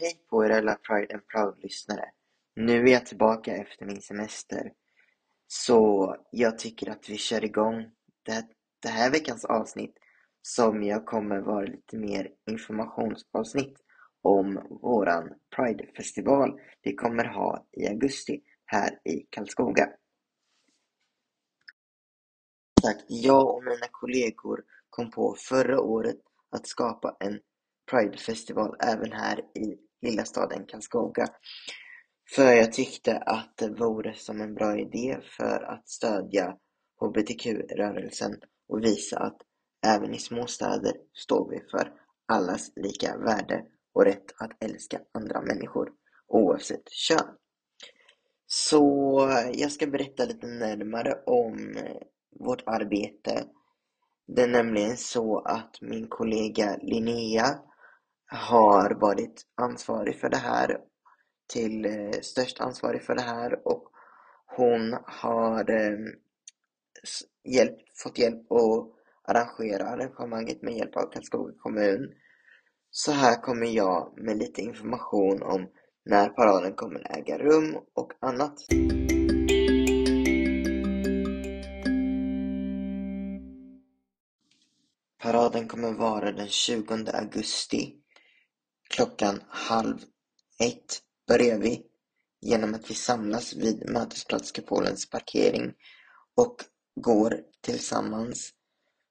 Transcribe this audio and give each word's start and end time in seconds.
Hej 0.00 0.20
på 0.30 0.44
er 0.44 0.50
alla 0.50 0.74
Pride 0.74 1.14
and 1.14 1.26
Proud-lyssnare. 1.26 2.10
Nu 2.56 2.82
är 2.82 2.92
jag 2.92 3.06
tillbaka 3.06 3.56
efter 3.56 3.86
min 3.86 4.02
semester. 4.02 4.72
Så 5.46 6.16
jag 6.30 6.58
tycker 6.58 6.90
att 6.90 7.08
vi 7.08 7.16
kör 7.16 7.44
igång 7.44 7.90
det, 8.22 8.46
det 8.82 8.88
här 8.88 9.10
veckans 9.10 9.44
avsnitt 9.44 9.98
som 10.42 10.82
jag 10.82 11.06
kommer 11.06 11.38
vara 11.38 11.64
lite 11.64 11.96
mer 11.96 12.30
informationsavsnitt 12.50 13.78
om 14.22 14.78
våran 14.82 15.34
Pride-festival 15.56 16.60
vi 16.82 16.94
kommer 16.94 17.24
ha 17.24 17.66
i 17.72 17.86
augusti 17.86 18.42
här 18.64 19.00
i 19.04 19.26
Karlskoga. 19.30 19.88
Jag 23.08 23.54
och 23.54 23.64
mina 23.64 23.86
kollegor 23.90 24.64
kom 24.90 25.10
på 25.10 25.36
förra 25.38 25.80
året 25.80 26.20
att 26.50 26.66
skapa 26.66 27.16
en 27.20 27.40
Pride-festival 27.90 28.76
även 28.80 29.12
här 29.12 29.38
i 29.38 29.87
lilla 30.02 30.24
staden 30.24 30.66
Karlskoga. 30.66 31.26
För 32.34 32.52
jag 32.52 32.72
tyckte 32.72 33.16
att 33.16 33.56
det 33.56 33.68
vore 33.68 34.14
som 34.14 34.40
en 34.40 34.54
bra 34.54 34.78
idé 34.78 35.18
för 35.36 35.62
att 35.62 35.88
stödja 35.88 36.56
hbtq-rörelsen 37.00 38.40
och 38.68 38.84
visa 38.84 39.18
att 39.18 39.36
även 39.86 40.14
i 40.14 40.18
små 40.18 40.46
städer 40.46 40.92
står 41.14 41.50
vi 41.50 41.60
för 41.70 41.92
allas 42.26 42.72
lika 42.76 43.16
värde 43.16 43.64
och 43.92 44.04
rätt 44.04 44.32
att 44.38 44.64
älska 44.64 45.00
andra 45.12 45.42
människor 45.42 45.92
oavsett 46.28 46.90
kön. 46.90 47.36
Så 48.46 48.82
jag 49.52 49.72
ska 49.72 49.86
berätta 49.86 50.24
lite 50.24 50.46
närmare 50.46 51.22
om 51.26 51.76
vårt 52.40 52.62
arbete. 52.66 53.44
Det 54.26 54.42
är 54.42 54.48
nämligen 54.48 54.96
så 54.96 55.38
att 55.38 55.80
min 55.80 56.08
kollega 56.08 56.76
Linnea 56.82 57.58
har 58.28 58.90
varit 58.90 59.42
ansvarig 59.54 60.20
för 60.20 60.28
det 60.28 60.36
här, 60.36 60.78
till 61.52 61.84
eh, 61.84 62.20
störst 62.22 62.60
ansvarig 62.60 63.02
för 63.02 63.14
det 63.14 63.22
här 63.22 63.68
och 63.68 63.84
hon 64.46 64.98
har 65.06 65.70
eh, 65.70 65.98
hjälp, 67.44 67.76
fått 67.94 68.18
hjälp 68.18 68.52
att 68.52 68.92
arrangera 69.24 69.84
arrangemanget 69.84 70.62
med 70.62 70.74
hjälp 70.74 70.96
av 70.96 71.10
Karlskoga 71.12 71.52
kommun. 71.58 72.12
Så 72.90 73.12
här 73.12 73.42
kommer 73.42 73.66
jag 73.66 74.12
med 74.16 74.38
lite 74.38 74.62
information 74.62 75.42
om 75.42 75.68
när 76.04 76.28
paraden 76.28 76.72
kommer 76.72 77.18
äga 77.18 77.38
rum 77.38 77.76
och 77.94 78.12
annat. 78.20 78.54
Paraden 85.22 85.68
kommer 85.68 85.92
vara 85.92 86.32
den 86.32 86.48
20 86.48 86.94
augusti 87.14 87.94
Klockan 88.88 89.42
halv 89.48 89.98
ett 90.58 91.02
börjar 91.28 91.58
vi 91.58 91.82
genom 92.40 92.74
att 92.74 92.90
vi 92.90 92.94
samlas 92.94 93.54
vid 93.54 93.90
Mötesplatskupolens 93.90 95.10
parkering 95.10 95.72
och 96.36 96.56
går 97.00 97.40
tillsammans 97.60 98.52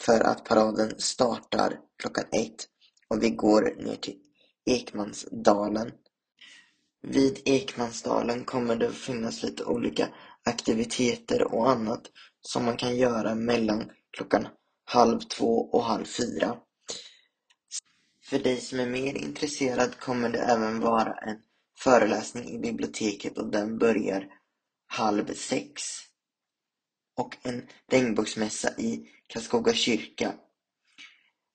för 0.00 0.20
att 0.20 0.44
paraden 0.44 0.94
startar 0.98 1.78
klockan 1.98 2.24
ett 2.32 2.68
och 3.08 3.22
vi 3.22 3.30
går 3.30 3.74
ner 3.84 3.96
till 3.96 4.18
Ekmansdalen. 4.66 5.92
Vid 7.02 7.42
Ekmansdalen 7.44 8.44
kommer 8.44 8.76
det 8.76 8.88
att 8.88 8.94
finnas 8.94 9.42
lite 9.42 9.64
olika 9.64 10.08
aktiviteter 10.44 11.54
och 11.54 11.70
annat 11.70 12.02
som 12.40 12.64
man 12.64 12.76
kan 12.76 12.96
göra 12.96 13.34
mellan 13.34 13.90
klockan 14.16 14.48
halv 14.84 15.20
två 15.20 15.70
och 15.72 15.84
halv 15.84 16.04
fyra. 16.04 16.56
För 18.30 18.38
dig 18.38 18.60
som 18.60 18.80
är 18.80 18.86
mer 18.86 19.14
intresserad 19.14 19.98
kommer 19.98 20.28
det 20.28 20.38
även 20.38 20.80
vara 20.80 21.14
en 21.14 21.38
föreläsning 21.78 22.48
i 22.48 22.58
biblioteket 22.58 23.38
och 23.38 23.50
den 23.50 23.78
börjar 23.78 24.26
halv 24.86 25.34
sex. 25.34 25.82
Och 27.16 27.36
en 27.42 27.68
regnbågsmässa 27.88 28.70
i 28.78 29.10
Karlskoga 29.26 29.72
kyrka. 29.72 30.34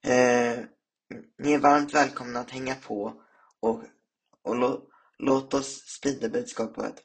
Eh, 0.05 0.59
ni 1.37 1.53
är 1.53 1.59
varmt 1.59 1.93
välkomna 1.93 2.39
att 2.39 2.51
hänga 2.51 2.75
på 2.75 3.21
och, 3.59 3.83
och 4.43 4.55
lo, 4.55 4.89
låt 5.19 5.53
oss 5.53 5.83
sprida 5.87 6.29
budskapet 6.29 6.85
att 6.85 6.99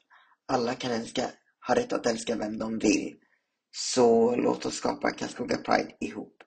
alla 0.45 0.75
kan 0.75 0.91
älska, 0.91 1.31
har 1.59 1.75
rätt 1.75 1.93
att 1.93 2.05
älska 2.05 2.35
vem 2.35 2.57
de 2.57 2.79
vill. 2.79 3.15
Så 3.71 4.35
låt 4.35 4.65
oss 4.65 4.75
skapa 4.75 5.11
Karlskoga 5.11 5.57
Pride 5.57 5.95
ihop 5.99 6.43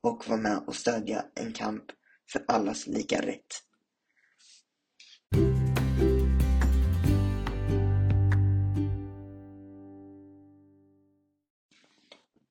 och 0.00 0.28
vara 0.28 0.40
med 0.40 0.58
och 0.66 0.76
stödja 0.76 1.24
en 1.34 1.52
kamp 1.52 1.84
för 2.32 2.44
allas 2.48 2.86
lika 2.86 3.20
rätt. 3.20 3.62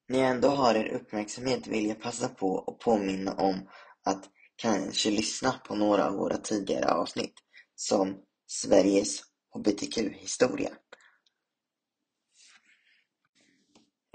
När 0.07 0.19
jag 0.19 0.29
ändå 0.29 0.47
har 0.47 0.75
er 0.75 0.87
uppmärksamhet 0.87 1.67
vill 1.67 1.85
jag 1.85 2.01
passa 2.01 2.29
på 2.29 2.59
att 2.67 2.79
påminna 2.79 3.33
om 3.33 3.69
att 4.03 4.29
kanske 4.55 5.09
lyssna 5.11 5.51
på 5.67 5.75
några 5.75 6.07
av 6.07 6.13
våra 6.13 6.37
tidigare 6.37 6.91
avsnitt 6.91 7.33
som 7.75 8.17
Sveriges 8.47 9.23
hbtq-historia. 9.55 10.71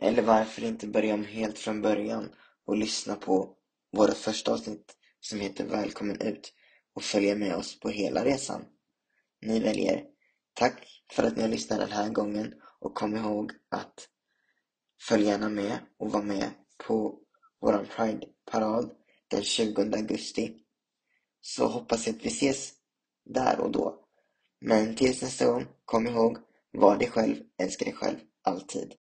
Eller 0.03 0.23
varför 0.23 0.65
inte 0.65 0.87
börja 0.87 1.15
om 1.15 1.25
helt 1.25 1.59
från 1.59 1.83
början 1.83 2.35
och 2.65 2.77
lyssna 2.77 3.17
på 3.17 3.57
våra 3.93 4.13
första 4.13 4.53
avsnitt 4.53 4.97
som 5.21 5.41
heter 5.41 5.65
Välkommen 5.65 6.21
ut 6.21 6.53
och 6.95 7.03
följa 7.03 7.37
med 7.37 7.57
oss 7.57 7.81
på 7.81 7.89
hela 7.89 8.25
resan. 8.25 8.65
Ni 9.43 9.61
väljer. 9.61 10.05
Tack 10.55 11.03
för 11.13 11.23
att 11.23 11.37
ni 11.37 11.43
har 11.43 11.49
lyssnat 11.49 11.79
den 11.79 11.93
här 11.93 12.09
gången 12.09 12.55
och 12.81 12.95
kom 12.95 13.17
ihåg 13.17 13.53
att 13.71 14.09
följ 15.09 15.25
gärna 15.25 15.49
med 15.49 15.79
och 15.99 16.13
var 16.13 16.23
med 16.23 16.51
på 16.87 17.19
våran 17.61 17.87
Pride-parad 17.87 18.91
den 19.29 19.43
20 19.43 19.83
augusti. 19.83 20.57
Så 21.41 21.67
hoppas 21.67 22.07
jag 22.07 22.17
att 22.17 22.25
vi 22.25 22.29
ses 22.29 22.73
där 23.25 23.61
och 23.61 23.71
då. 23.71 24.05
Men 24.61 24.97
tills 24.97 25.23
nästa 25.23 25.47
gång, 25.47 25.67
kom 25.85 26.07
ihåg, 26.07 26.39
var 26.73 26.97
dig 26.97 27.11
själv, 27.11 27.37
älska 27.59 27.85
dig 27.85 27.95
själv, 27.95 28.19
alltid. 28.43 28.95